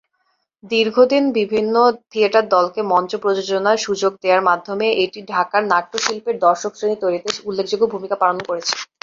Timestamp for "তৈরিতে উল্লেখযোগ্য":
7.03-7.83